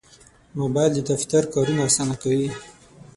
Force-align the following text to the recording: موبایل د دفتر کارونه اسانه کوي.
موبایل 0.59 0.91
د 0.95 0.99
دفتر 1.11 1.43
کارونه 1.53 1.81
اسانه 1.89 2.15
کوي. 2.21 2.47